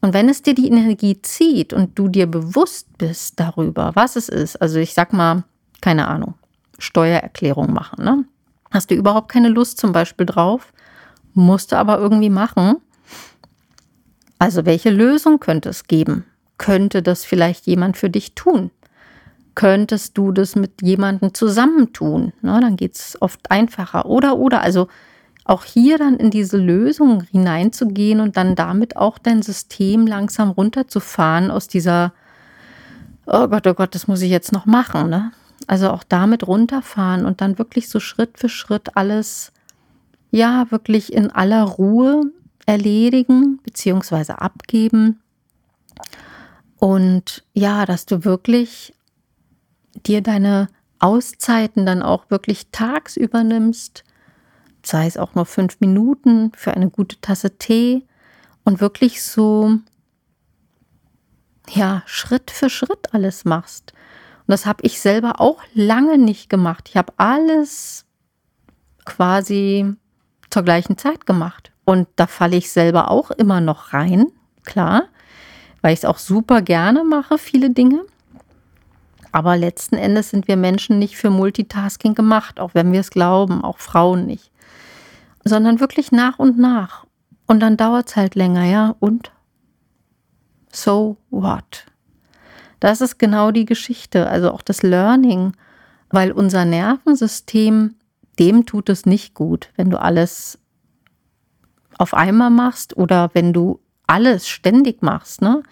Und 0.00 0.12
wenn 0.12 0.28
es 0.28 0.42
dir 0.42 0.54
die 0.54 0.66
Energie 0.66 1.22
zieht 1.22 1.72
und 1.72 1.98
du 1.98 2.08
dir 2.08 2.26
bewusst 2.26 2.98
bist 2.98 3.40
darüber, 3.40 3.92
was 3.94 4.16
es 4.16 4.28
ist, 4.28 4.60
also 4.60 4.78
ich 4.78 4.92
sag 4.92 5.14
mal, 5.14 5.44
keine 5.80 6.08
Ahnung, 6.08 6.34
Steuererklärung 6.78 7.72
machen, 7.72 8.04
ne? 8.04 8.24
Hast 8.70 8.90
du 8.90 8.94
überhaupt 8.96 9.30
keine 9.30 9.48
Lust 9.48 9.78
zum 9.78 9.92
Beispiel 9.92 10.26
drauf, 10.26 10.73
musst 11.34 11.72
du 11.72 11.76
aber 11.76 11.98
irgendwie 11.98 12.30
machen. 12.30 12.76
Also 14.38 14.64
welche 14.64 14.90
Lösung 14.90 15.40
könnte 15.40 15.68
es 15.68 15.84
geben? 15.84 16.24
Könnte 16.58 17.02
das 17.02 17.24
vielleicht 17.24 17.66
jemand 17.66 17.96
für 17.96 18.10
dich 18.10 18.34
tun? 18.34 18.70
Könntest 19.54 20.18
du 20.18 20.32
das 20.32 20.56
mit 20.56 20.82
jemandem 20.82 21.34
zusammentun? 21.34 22.32
Ne, 22.42 22.58
dann 22.60 22.76
geht 22.76 22.96
es 22.96 23.20
oft 23.20 23.50
einfacher. 23.50 24.06
Oder, 24.06 24.36
oder, 24.36 24.62
also 24.62 24.88
auch 25.44 25.64
hier 25.64 25.98
dann 25.98 26.16
in 26.16 26.30
diese 26.30 26.56
Lösung 26.56 27.22
hineinzugehen 27.30 28.20
und 28.20 28.36
dann 28.36 28.54
damit 28.54 28.96
auch 28.96 29.18
dein 29.18 29.42
System 29.42 30.06
langsam 30.06 30.50
runterzufahren 30.50 31.50
aus 31.50 31.68
dieser, 31.68 32.12
oh 33.26 33.46
Gott, 33.48 33.66
oh 33.66 33.74
Gott, 33.74 33.94
das 33.94 34.08
muss 34.08 34.22
ich 34.22 34.30
jetzt 34.30 34.52
noch 34.52 34.66
machen. 34.66 35.10
Ne? 35.10 35.32
Also 35.66 35.90
auch 35.90 36.02
damit 36.02 36.46
runterfahren 36.46 37.26
und 37.26 37.40
dann 37.40 37.58
wirklich 37.58 37.88
so 37.88 38.00
Schritt 38.00 38.38
für 38.38 38.48
Schritt 38.48 38.96
alles 38.96 39.52
ja 40.34 40.70
wirklich 40.70 41.12
in 41.12 41.30
aller 41.30 41.62
Ruhe 41.62 42.24
erledigen 42.66 43.60
bzw. 43.62 44.32
abgeben. 44.32 45.20
Und 46.76 47.44
ja, 47.52 47.86
dass 47.86 48.04
du 48.04 48.24
wirklich 48.24 48.94
dir 50.04 50.22
deine 50.22 50.68
Auszeiten 50.98 51.86
dann 51.86 52.02
auch 52.02 52.30
wirklich 52.30 52.70
tagsüber 52.72 53.44
nimmst, 53.44 54.02
sei 54.82 55.06
es 55.06 55.16
auch 55.16 55.36
nur 55.36 55.46
fünf 55.46 55.80
Minuten 55.80 56.50
für 56.56 56.74
eine 56.74 56.90
gute 56.90 57.20
Tasse 57.20 57.56
Tee 57.56 58.04
und 58.64 58.80
wirklich 58.80 59.22
so, 59.22 59.78
ja, 61.70 62.02
Schritt 62.06 62.50
für 62.50 62.70
Schritt 62.70 63.14
alles 63.14 63.44
machst. 63.44 63.92
Und 64.40 64.52
das 64.52 64.66
habe 64.66 64.82
ich 64.82 65.00
selber 65.00 65.40
auch 65.40 65.62
lange 65.74 66.18
nicht 66.18 66.50
gemacht. 66.50 66.88
Ich 66.88 66.96
habe 66.96 67.12
alles 67.18 68.04
quasi 69.04 69.96
zur 70.54 70.62
gleichen 70.62 70.96
Zeit 70.96 71.26
gemacht. 71.26 71.72
Und 71.84 72.06
da 72.14 72.28
falle 72.28 72.56
ich 72.56 72.70
selber 72.70 73.10
auch 73.10 73.32
immer 73.32 73.60
noch 73.60 73.92
rein, 73.92 74.26
klar, 74.62 75.02
weil 75.82 75.92
ich 75.92 75.98
es 75.98 76.04
auch 76.04 76.18
super 76.18 76.62
gerne 76.62 77.02
mache, 77.02 77.38
viele 77.38 77.70
Dinge. 77.70 78.04
Aber 79.32 79.56
letzten 79.56 79.96
Endes 79.96 80.30
sind 80.30 80.46
wir 80.46 80.56
Menschen 80.56 81.00
nicht 81.00 81.16
für 81.16 81.28
Multitasking 81.28 82.14
gemacht, 82.14 82.60
auch 82.60 82.72
wenn 82.72 82.92
wir 82.92 83.00
es 83.00 83.10
glauben, 83.10 83.64
auch 83.64 83.78
Frauen 83.78 84.26
nicht. 84.26 84.52
Sondern 85.42 85.80
wirklich 85.80 86.12
nach 86.12 86.38
und 86.38 86.56
nach. 86.56 87.04
Und 87.46 87.58
dann 87.58 87.76
dauert 87.76 88.10
es 88.10 88.16
halt 88.16 88.36
länger, 88.36 88.64
ja. 88.64 88.94
Und 89.00 89.32
so 90.70 91.16
what? 91.30 91.84
Das 92.78 93.00
ist 93.00 93.18
genau 93.18 93.50
die 93.50 93.64
Geschichte, 93.64 94.28
also 94.28 94.52
auch 94.52 94.62
das 94.62 94.84
Learning, 94.84 95.54
weil 96.10 96.30
unser 96.30 96.64
Nervensystem 96.64 97.96
dem 98.38 98.66
tut 98.66 98.88
es 98.88 99.06
nicht 99.06 99.34
gut, 99.34 99.70
wenn 99.76 99.90
du 99.90 100.00
alles 100.00 100.58
auf 101.98 102.14
einmal 102.14 102.50
machst 102.50 102.96
oder 102.96 103.30
wenn 103.34 103.52
du 103.52 103.80
alles 104.06 104.48
ständig 104.48 105.02
machst. 105.02 105.42
Ne? 105.42 105.62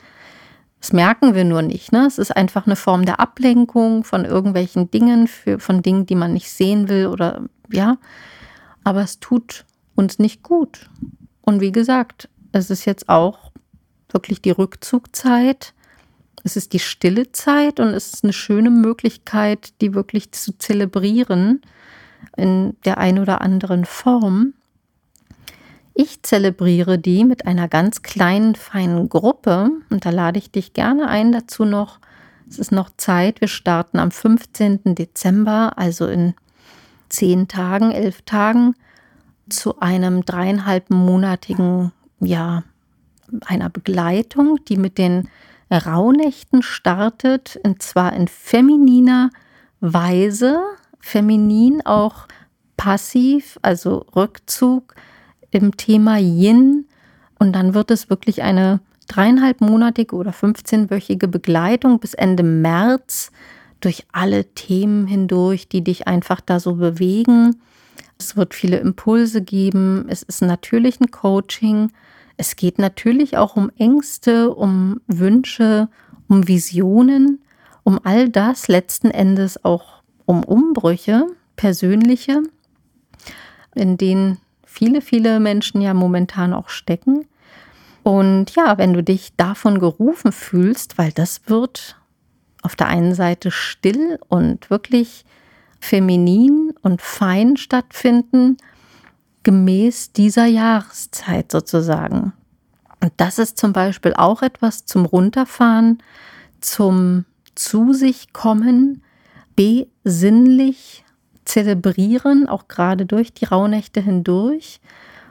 Das 0.80 0.92
merken 0.92 1.34
wir 1.34 1.44
nur 1.44 1.62
nicht. 1.62 1.92
Ne? 1.92 2.06
Es 2.06 2.18
ist 2.18 2.36
einfach 2.36 2.66
eine 2.66 2.76
Form 2.76 3.04
der 3.04 3.20
Ablenkung 3.20 4.04
von 4.04 4.24
irgendwelchen 4.24 4.90
Dingen, 4.90 5.28
für, 5.28 5.58
von 5.58 5.82
Dingen, 5.82 6.06
die 6.06 6.14
man 6.14 6.32
nicht 6.32 6.50
sehen 6.50 6.88
will 6.88 7.06
oder 7.06 7.42
ja. 7.70 7.98
Aber 8.84 9.02
es 9.02 9.20
tut 9.20 9.64
uns 9.94 10.18
nicht 10.18 10.42
gut. 10.42 10.90
Und 11.42 11.60
wie 11.60 11.72
gesagt, 11.72 12.28
es 12.52 12.70
ist 12.70 12.84
jetzt 12.84 13.08
auch 13.08 13.52
wirklich 14.10 14.42
die 14.42 14.50
Rückzugzeit. 14.50 15.74
Es 16.44 16.56
ist 16.56 16.72
die 16.72 16.80
stille 16.80 17.30
Zeit 17.32 17.78
und 17.78 17.88
es 17.88 18.14
ist 18.14 18.24
eine 18.24 18.32
schöne 18.32 18.70
Möglichkeit, 18.70 19.80
die 19.80 19.94
wirklich 19.94 20.32
zu 20.32 20.56
zelebrieren 20.58 21.62
in 22.36 22.76
der 22.84 22.98
ein 22.98 23.18
oder 23.18 23.40
anderen 23.40 23.84
Form. 23.84 24.54
Ich 25.94 26.22
zelebriere 26.22 26.98
die 26.98 27.24
mit 27.24 27.46
einer 27.46 27.68
ganz 27.68 28.02
kleinen, 28.02 28.54
feinen 28.54 29.08
Gruppe 29.08 29.70
und 29.90 30.06
da 30.06 30.10
lade 30.10 30.38
ich 30.38 30.50
dich 30.50 30.72
gerne 30.72 31.08
ein 31.08 31.32
dazu 31.32 31.64
noch. 31.64 31.98
Es 32.48 32.58
ist 32.58 32.72
noch 32.72 32.90
Zeit. 32.96 33.40
Wir 33.40 33.48
starten 33.48 33.98
am 33.98 34.10
15. 34.10 34.94
Dezember, 34.94 35.72
also 35.76 36.06
in 36.06 36.34
zehn 37.08 37.46
Tagen, 37.48 37.92
elf 37.92 38.22
Tagen, 38.22 38.74
zu 39.48 39.80
einem 39.80 40.24
dreieinhalbmonatigen, 40.24 41.92
ja, 42.20 42.62
einer 43.46 43.68
Begleitung, 43.68 44.58
die 44.68 44.76
mit 44.76 44.98
den 44.98 45.28
Rauhnächten 45.70 46.62
startet, 46.62 47.58
und 47.62 47.82
zwar 47.82 48.12
in 48.12 48.28
femininer 48.28 49.30
Weise 49.80 50.60
feminin 51.02 51.84
auch 51.84 52.26
passiv, 52.78 53.58
also 53.60 54.06
Rückzug 54.16 54.94
im 55.50 55.76
Thema 55.76 56.16
Yin. 56.16 56.86
Und 57.38 57.52
dann 57.52 57.74
wird 57.74 57.90
es 57.90 58.08
wirklich 58.08 58.42
eine 58.42 58.80
dreieinhalbmonatige 59.08 60.16
oder 60.16 60.30
15-wöchige 60.30 61.26
Begleitung 61.26 61.98
bis 61.98 62.14
Ende 62.14 62.42
März 62.42 63.30
durch 63.80 64.06
alle 64.12 64.46
Themen 64.54 65.06
hindurch, 65.06 65.68
die 65.68 65.82
dich 65.82 66.06
einfach 66.06 66.40
da 66.40 66.60
so 66.60 66.76
bewegen. 66.76 67.56
Es 68.18 68.36
wird 68.36 68.54
viele 68.54 68.78
Impulse 68.78 69.42
geben. 69.42 70.06
Es 70.08 70.22
ist 70.22 70.40
natürlich 70.40 71.00
ein 71.00 71.10
Coaching. 71.10 71.90
Es 72.36 72.56
geht 72.56 72.78
natürlich 72.78 73.36
auch 73.36 73.56
um 73.56 73.70
Ängste, 73.76 74.54
um 74.54 75.00
Wünsche, 75.08 75.88
um 76.28 76.46
Visionen, 76.46 77.42
um 77.82 77.98
all 78.04 78.28
das 78.28 78.68
letzten 78.68 79.10
Endes 79.10 79.64
auch 79.64 80.01
um 80.26 80.44
Umbrüche, 80.44 81.26
persönliche, 81.56 82.42
in 83.74 83.96
denen 83.96 84.38
viele, 84.64 85.00
viele 85.00 85.40
Menschen 85.40 85.80
ja 85.80 85.94
momentan 85.94 86.52
auch 86.52 86.68
stecken. 86.68 87.26
Und 88.02 88.54
ja, 88.56 88.78
wenn 88.78 88.92
du 88.92 89.02
dich 89.02 89.36
davon 89.36 89.78
gerufen 89.78 90.32
fühlst, 90.32 90.98
weil 90.98 91.12
das 91.12 91.42
wird 91.46 91.96
auf 92.62 92.76
der 92.76 92.88
einen 92.88 93.14
Seite 93.14 93.50
still 93.50 94.18
und 94.28 94.70
wirklich 94.70 95.24
feminin 95.80 96.74
und 96.82 97.02
fein 97.02 97.56
stattfinden, 97.56 98.56
gemäß 99.42 100.12
dieser 100.12 100.46
Jahreszeit 100.46 101.50
sozusagen. 101.50 102.32
Und 103.00 103.12
das 103.16 103.38
ist 103.38 103.58
zum 103.58 103.72
Beispiel 103.72 104.14
auch 104.14 104.42
etwas 104.42 104.86
zum 104.86 105.04
Runterfahren, 105.04 106.02
zum 106.60 107.24
zu 107.54 107.92
sich 107.92 108.32
kommen, 108.32 109.02
besinnlich 109.56 111.04
zelebrieren, 111.44 112.48
auch 112.48 112.68
gerade 112.68 113.06
durch 113.06 113.32
die 113.32 113.44
Rauhnächte 113.44 114.00
hindurch. 114.00 114.80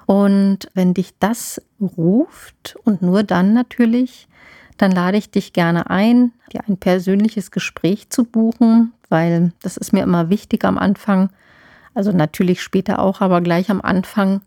Und 0.06 0.70
wenn 0.74 0.94
dich 0.94 1.14
das 1.20 1.62
ruft 1.80 2.76
und 2.84 3.02
nur 3.02 3.24
dann 3.24 3.54
natürlich, 3.54 4.28
dann 4.78 4.92
lade 4.92 5.18
ich 5.18 5.32
dich 5.32 5.54
gerne 5.54 5.90
ein, 5.90 6.34
dir 6.52 6.62
ein 6.68 6.78
persönliches 6.78 7.52
Gespräch 7.52 8.10
zu 8.10 8.26
buchen, 8.26 8.94
weil 9.10 9.54
das 9.62 9.78
ist 9.78 9.94
mir 9.94 10.04
immer 10.04 10.30
wichtig 10.30 10.66
am 10.66 10.78
Anfang. 10.78 11.30
Also 11.94 12.12
natürlich 12.12 12.62
später 12.62 13.00
auch, 13.00 13.22
aber 13.22 13.42
gleich 13.42 13.70
am 13.70 13.82
Anfang, 13.82 14.42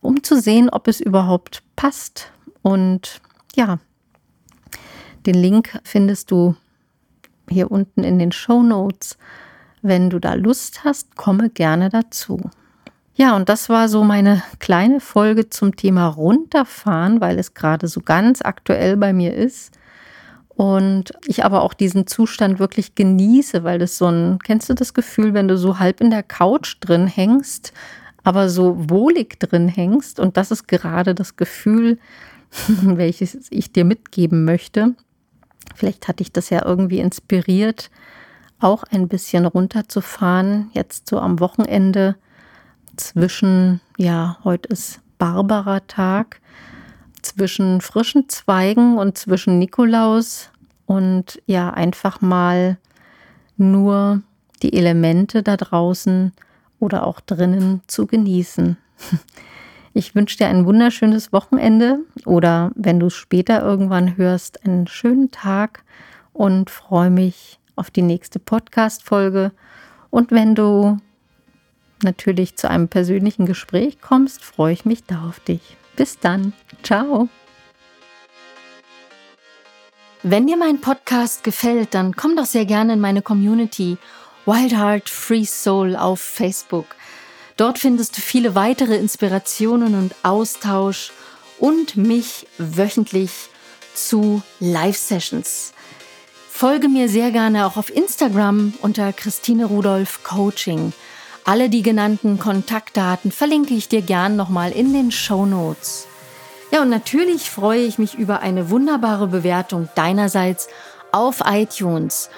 um 0.00 0.22
zu 0.22 0.40
sehen, 0.40 0.68
ob 0.68 0.88
es 0.88 1.00
überhaupt 1.00 1.62
passt. 1.74 2.32
Und 2.62 3.20
ja, 3.54 3.78
Den 5.26 5.34
Link 5.34 5.80
findest 5.82 6.30
du 6.30 6.54
hier 7.50 7.70
unten 7.70 8.04
in 8.04 8.18
den 8.18 8.32
Show 8.32 8.62
Notes. 8.62 9.18
Wenn 9.82 10.10
du 10.10 10.18
da 10.18 10.34
Lust 10.34 10.84
hast, 10.84 11.16
komme 11.16 11.50
gerne 11.50 11.88
dazu. 11.88 12.50
Ja, 13.14 13.34
und 13.34 13.48
das 13.48 13.70
war 13.70 13.88
so 13.88 14.04
meine 14.04 14.42
kleine 14.58 15.00
Folge 15.00 15.48
zum 15.48 15.74
Thema 15.74 16.06
runterfahren, 16.06 17.20
weil 17.20 17.38
es 17.38 17.54
gerade 17.54 17.88
so 17.88 18.02
ganz 18.02 18.42
aktuell 18.42 18.98
bei 18.98 19.14
mir 19.14 19.34
ist. 19.34 19.72
Und 20.48 21.12
ich 21.26 21.44
aber 21.44 21.62
auch 21.62 21.72
diesen 21.72 22.06
Zustand 22.06 22.58
wirklich 22.58 22.94
genieße, 22.94 23.64
weil 23.64 23.78
das 23.78 23.96
so 23.96 24.06
ein, 24.06 24.38
kennst 24.42 24.68
du 24.68 24.74
das 24.74 24.92
Gefühl, 24.92 25.34
wenn 25.34 25.48
du 25.48 25.56
so 25.56 25.78
halb 25.78 26.00
in 26.00 26.10
der 26.10 26.22
Couch 26.22 26.76
drin 26.80 27.06
hängst, 27.06 27.72
aber 28.22 28.48
so 28.48 28.90
wohlig 28.90 29.38
drin 29.38 29.68
hängst? 29.68 30.20
Und 30.20 30.36
das 30.36 30.50
ist 30.50 30.66
gerade 30.66 31.14
das 31.14 31.36
Gefühl, 31.36 31.98
welches 32.66 33.48
ich 33.50 33.72
dir 33.72 33.84
mitgeben 33.84 34.44
möchte. 34.44 34.94
Vielleicht 35.74 36.08
hatte 36.08 36.22
ich 36.22 36.32
das 36.32 36.50
ja 36.50 36.64
irgendwie 36.64 37.00
inspiriert, 37.00 37.90
auch 38.58 38.84
ein 38.84 39.08
bisschen 39.08 39.44
runterzufahren, 39.44 40.70
jetzt 40.72 41.08
so 41.08 41.20
am 41.20 41.40
Wochenende 41.40 42.16
zwischen, 42.96 43.80
ja, 43.98 44.38
heute 44.44 44.68
ist 44.70 45.00
Barbara-Tag, 45.18 46.40
zwischen 47.22 47.80
frischen 47.80 48.28
Zweigen 48.28 48.98
und 48.98 49.18
zwischen 49.18 49.58
Nikolaus 49.58 50.50
und 50.86 51.42
ja, 51.46 51.70
einfach 51.70 52.20
mal 52.20 52.78
nur 53.56 54.22
die 54.62 54.72
Elemente 54.72 55.42
da 55.42 55.56
draußen 55.56 56.32
oder 56.78 57.06
auch 57.06 57.20
drinnen 57.20 57.82
zu 57.86 58.06
genießen. 58.06 58.76
Ich 59.96 60.14
wünsche 60.14 60.36
dir 60.36 60.48
ein 60.48 60.66
wunderschönes 60.66 61.32
Wochenende 61.32 62.00
oder 62.26 62.70
wenn 62.74 63.00
du 63.00 63.06
es 63.06 63.14
später 63.14 63.62
irgendwann 63.62 64.18
hörst, 64.18 64.62
einen 64.62 64.86
schönen 64.86 65.30
Tag 65.30 65.84
und 66.34 66.68
freue 66.68 67.08
mich 67.08 67.58
auf 67.76 67.90
die 67.90 68.02
nächste 68.02 68.38
Podcast-Folge. 68.38 69.52
Und 70.10 70.32
wenn 70.32 70.54
du 70.54 70.98
natürlich 72.02 72.56
zu 72.56 72.68
einem 72.68 72.88
persönlichen 72.88 73.46
Gespräch 73.46 74.02
kommst, 74.02 74.44
freue 74.44 74.74
ich 74.74 74.84
mich 74.84 75.04
da 75.04 75.26
auf 75.26 75.40
dich. 75.40 75.78
Bis 75.96 76.18
dann. 76.18 76.52
Ciao. 76.82 77.30
Wenn 80.22 80.46
dir 80.46 80.58
mein 80.58 80.82
Podcast 80.82 81.42
gefällt, 81.42 81.94
dann 81.94 82.14
komm 82.14 82.36
doch 82.36 82.44
sehr 82.44 82.66
gerne 82.66 82.92
in 82.92 83.00
meine 83.00 83.22
Community 83.22 83.96
Wild 84.44 84.76
Heart 84.76 85.08
Free 85.08 85.46
Soul 85.46 85.96
auf 85.96 86.20
Facebook. 86.20 86.84
Dort 87.56 87.78
findest 87.78 88.16
du 88.18 88.20
viele 88.20 88.54
weitere 88.54 88.96
Inspirationen 88.96 89.94
und 89.94 90.14
Austausch 90.22 91.12
und 91.58 91.96
mich 91.96 92.46
wöchentlich 92.58 93.30
zu 93.94 94.42
Live-Sessions. 94.60 95.72
Folge 96.50 96.88
mir 96.88 97.08
sehr 97.08 97.30
gerne 97.30 97.66
auch 97.66 97.76
auf 97.76 97.94
Instagram 97.94 98.74
unter 98.82 99.12
Christine 99.12 99.66
Rudolph 99.66 100.22
Coaching. 100.22 100.92
Alle 101.44 101.70
die 101.70 101.82
genannten 101.82 102.38
Kontaktdaten 102.38 103.30
verlinke 103.30 103.74
ich 103.74 103.88
dir 103.88 104.02
gern 104.02 104.36
nochmal 104.36 104.72
in 104.72 104.92
den 104.92 105.10
Show 105.10 105.46
Notes. 105.46 106.06
Ja, 106.72 106.82
und 106.82 106.90
natürlich 106.90 107.48
freue 107.48 107.82
ich 107.82 107.98
mich 107.98 108.14
über 108.14 108.40
eine 108.40 108.70
wunderbare 108.70 109.28
Bewertung 109.28 109.88
deinerseits 109.94 110.68
auf 111.12 111.40
iTunes. 111.46 112.28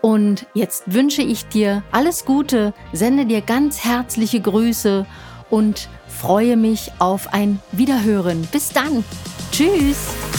Und 0.00 0.46
jetzt 0.54 0.92
wünsche 0.92 1.22
ich 1.22 1.46
dir 1.46 1.82
alles 1.92 2.24
Gute, 2.24 2.72
sende 2.92 3.26
dir 3.26 3.42
ganz 3.42 3.84
herzliche 3.84 4.40
Grüße 4.40 5.06
und 5.50 5.88
freue 6.08 6.56
mich 6.56 6.92
auf 6.98 7.32
ein 7.32 7.60
Wiederhören. 7.72 8.48
Bis 8.50 8.70
dann. 8.70 9.04
Tschüss. 9.52 10.29